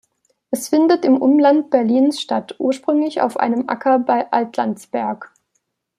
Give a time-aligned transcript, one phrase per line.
[0.49, 5.31] Es findet im Umland Berlins statt, ursprünglich auf einem Acker bei Altlandsberg.